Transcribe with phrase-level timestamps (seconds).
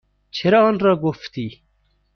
[0.31, 1.61] چرا آنرا گفتی؟